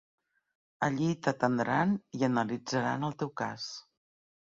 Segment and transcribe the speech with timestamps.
[0.85, 3.67] Allí t'atendran i analitzaran el teu cas.